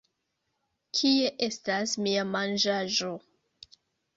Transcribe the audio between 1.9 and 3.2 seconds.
mia manĝaĵo!